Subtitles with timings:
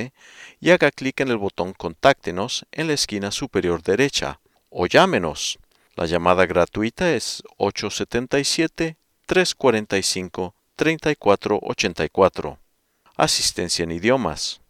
[0.61, 5.59] y haga clic en el botón Contáctenos en la esquina superior derecha o llámenos.
[5.97, 12.58] La llamada gratuita es 877 345 3484.
[13.17, 14.61] Asistencia en idiomas.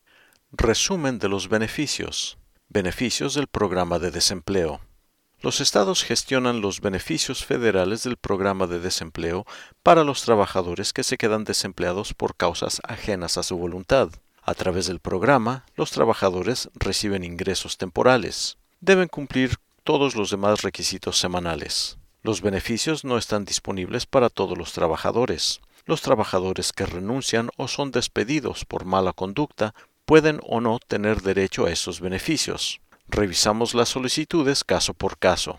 [0.50, 2.36] Resumen de los beneficios.
[2.68, 4.80] Beneficios del programa de desempleo.
[5.40, 9.46] Los estados gestionan los beneficios federales del programa de desempleo
[9.84, 14.10] para los trabajadores que se quedan desempleados por causas ajenas a su voluntad.
[14.48, 18.58] A través del programa, los trabajadores reciben ingresos temporales.
[18.80, 21.98] Deben cumplir todos los demás requisitos semanales.
[22.22, 25.60] Los beneficios no están disponibles para todos los trabajadores.
[25.84, 31.66] Los trabajadores que renuncian o son despedidos por mala conducta pueden o no tener derecho
[31.66, 32.80] a esos beneficios.
[33.08, 35.58] Revisamos las solicitudes caso por caso.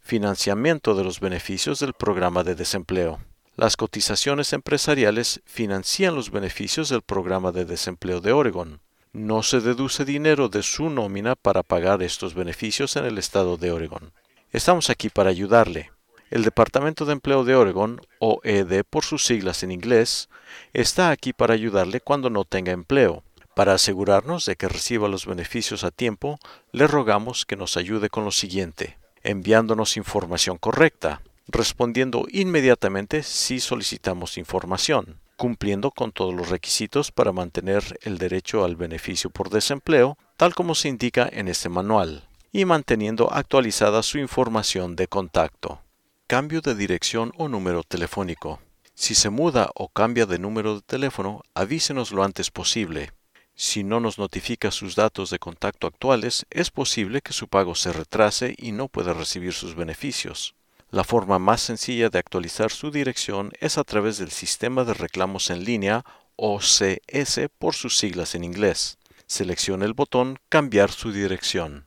[0.00, 3.18] Financiamiento de los beneficios del programa de desempleo.
[3.56, 8.80] Las cotizaciones empresariales financian los beneficios del programa de desempleo de Oregon.
[9.14, 13.70] No se deduce dinero de su nómina para pagar estos beneficios en el estado de
[13.70, 14.12] Oregon.
[14.52, 15.90] Estamos aquí para ayudarle.
[16.30, 20.28] El Departamento de Empleo de Oregon, OED por sus siglas en inglés,
[20.74, 23.24] está aquí para ayudarle cuando no tenga empleo.
[23.54, 26.38] Para asegurarnos de que reciba los beneficios a tiempo,
[26.72, 34.38] le rogamos que nos ayude con lo siguiente, enviándonos información correcta, respondiendo inmediatamente si solicitamos
[34.38, 40.54] información, cumpliendo con todos los requisitos para mantener el derecho al beneficio por desempleo, tal
[40.54, 45.80] como se indica en este manual, y manteniendo actualizada su información de contacto.
[46.26, 48.60] Cambio de dirección o número telefónico.
[48.94, 53.12] Si se muda o cambia de número de teléfono, avísenos lo antes posible.
[53.54, 57.92] Si no nos notifica sus datos de contacto actuales, es posible que su pago se
[57.92, 60.54] retrase y no pueda recibir sus beneficios.
[60.96, 65.50] La forma más sencilla de actualizar su dirección es a través del Sistema de Reclamos
[65.50, 68.96] en Línea OCS por sus siglas en inglés.
[69.26, 71.84] Seleccione el botón Cambiar su dirección.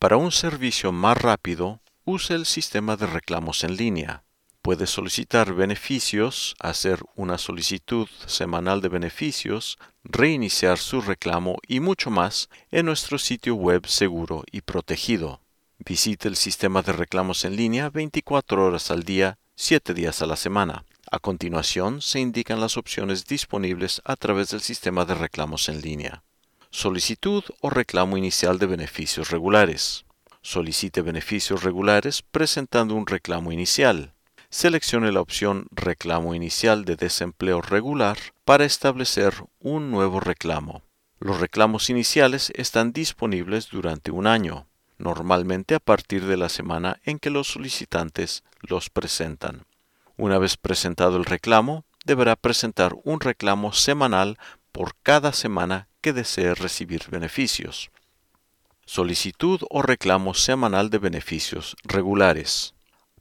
[0.00, 4.24] Para un servicio más rápido, use el Sistema de Reclamos en Línea.
[4.60, 12.48] Puede solicitar beneficios, hacer una solicitud semanal de beneficios, reiniciar su reclamo y mucho más
[12.72, 15.45] en nuestro sitio web seguro y protegido.
[15.88, 20.34] Visite el sistema de reclamos en línea 24 horas al día, 7 días a la
[20.34, 20.84] semana.
[21.12, 26.24] A continuación se indican las opciones disponibles a través del sistema de reclamos en línea.
[26.70, 30.06] Solicitud o reclamo inicial de beneficios regulares.
[30.42, 34.12] Solicite beneficios regulares presentando un reclamo inicial.
[34.50, 40.82] Seleccione la opción Reclamo inicial de desempleo regular para establecer un nuevo reclamo.
[41.20, 44.66] Los reclamos iniciales están disponibles durante un año
[44.98, 49.66] normalmente a partir de la semana en que los solicitantes los presentan.
[50.16, 54.38] Una vez presentado el reclamo, deberá presentar un reclamo semanal
[54.72, 57.90] por cada semana que desee recibir beneficios.
[58.84, 62.74] Solicitud o reclamo semanal de beneficios regulares.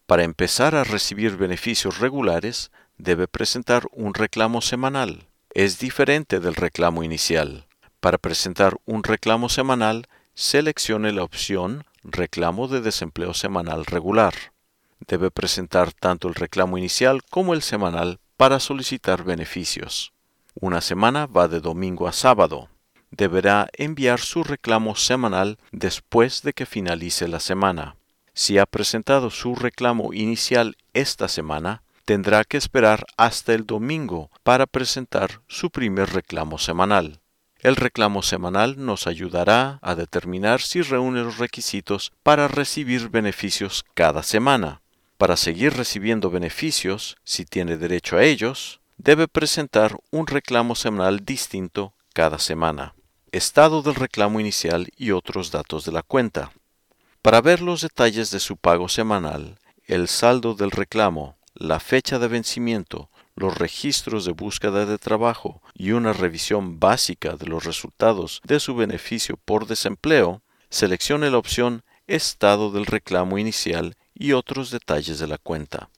[0.06, 5.28] Para empezar a recibir beneficios regulares, debe presentar un reclamo semanal.
[5.50, 7.66] Es diferente del reclamo inicial.
[8.00, 14.34] Para presentar un reclamo semanal, seleccione la opción Reclamo de desempleo semanal regular.
[15.08, 20.14] Debe presentar tanto el reclamo inicial como el semanal para solicitar beneficios.
[20.54, 22.70] Una semana va de domingo a sábado.
[23.12, 27.96] deberá enviar su reclamo semanal después de que finalice la semana.
[28.34, 34.66] Si ha presentado su reclamo inicial esta semana, tendrá que esperar hasta el domingo para
[34.66, 37.22] presentar su primer reclamo semanal.
[37.66, 44.22] El reclamo semanal nos ayudará a determinar si reúne los requisitos para recibir beneficios cada
[44.22, 44.84] semana.
[45.18, 51.96] Para seguir recibiendo beneficios, si tiene derecho a ellos, debe presentar un reclamo semanal distinto
[52.14, 52.94] cada semana.
[53.32, 56.52] Estado del reclamo inicial y otros datos de la cuenta.
[57.24, 59.58] Para ver los detalles de su pago semanal,
[59.88, 65.92] el saldo del reclamo, la fecha de vencimiento, los registros de búsqueda de trabajo y
[65.92, 72.72] una revisión básica de los resultados de su beneficio por desempleo, seleccione la opción Estado
[72.72, 75.90] del reclamo inicial y otros detalles de la cuenta.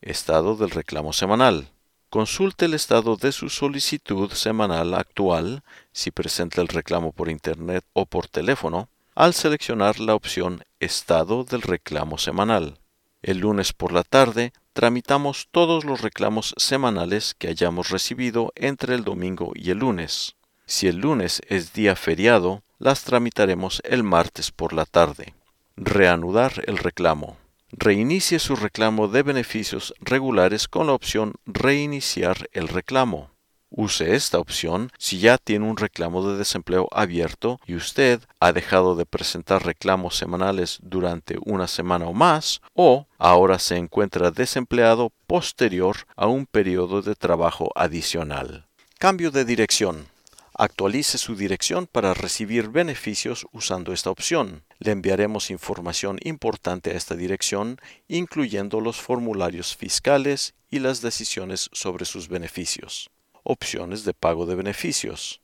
[0.00, 1.70] Estado del reclamo semanal.
[2.10, 8.06] Consulte el estado de su solicitud semanal actual si presenta el reclamo por Internet o
[8.06, 12.78] por teléfono al seleccionar la opción Estado del reclamo semanal.
[13.22, 19.04] El lunes por la tarde tramitamos todos los reclamos semanales que hayamos recibido entre el
[19.04, 20.36] domingo y el lunes.
[20.66, 25.34] Si el lunes es día feriado, las tramitaremos el martes por la tarde.
[25.76, 27.36] Reanudar el reclamo.
[27.72, 33.31] Reinicie su reclamo de beneficios regulares con la opción Reiniciar el reclamo.
[33.74, 38.96] Use esta opción si ya tiene un reclamo de desempleo abierto y usted ha dejado
[38.96, 45.96] de presentar reclamos semanales durante una semana o más, o ahora se encuentra desempleado posterior
[46.16, 48.66] a un periodo de trabajo adicional.
[48.98, 50.06] Cambio de dirección.
[50.54, 54.64] Actualice su dirección para recibir beneficios usando esta opción.
[54.80, 62.04] Le enviaremos información importante a esta dirección, incluyendo los formularios fiscales y las decisiones sobre
[62.04, 63.10] sus beneficios
[63.42, 65.42] opciones de pago de beneficios.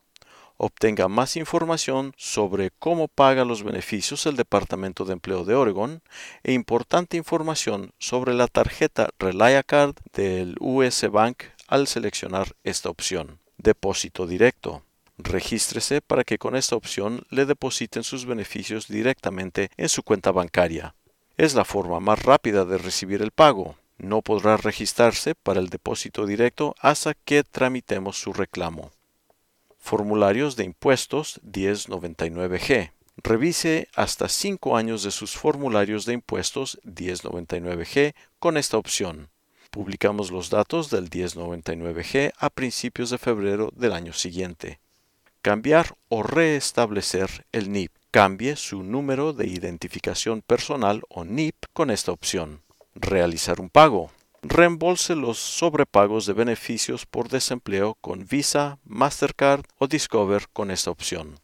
[0.61, 6.03] Obtenga más información sobre cómo paga los beneficios el Departamento de Empleo de Oregon
[6.43, 13.39] e importante información sobre la tarjeta Relia Card del US Bank al seleccionar esta opción.
[13.57, 14.83] Depósito directo.
[15.17, 20.97] Regístrese para que con esta opción le depositen sus beneficios directamente en su cuenta bancaria.
[21.37, 26.25] Es la forma más rápida de recibir el pago no podrá registrarse para el depósito
[26.25, 28.93] directo hasta que tramitemos su reclamo.
[29.79, 32.93] Formularios de impuestos 1099G.
[33.17, 39.29] Revise hasta 5 años de sus formularios de impuestos 1099G con esta opción.
[39.71, 44.79] Publicamos los datos del 1099G a principios de febrero del año siguiente.
[45.43, 47.93] Cambiar o restablecer el NIP.
[48.11, 52.63] Cambie su número de identificación personal o NIP con esta opción
[53.01, 54.11] realizar un pago.
[54.43, 61.41] Reembolse los sobrepagos de beneficios por desempleo con Visa, Mastercard o Discover con esta opción.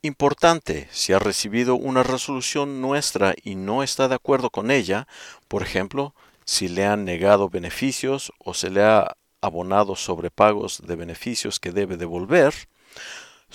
[0.03, 5.07] Importante, si ha recibido una resolución nuestra y no está de acuerdo con ella,
[5.49, 6.15] por ejemplo,
[6.45, 11.97] si le han negado beneficios o se le ha abonado sobrepagos de beneficios que debe
[11.97, 12.55] devolver,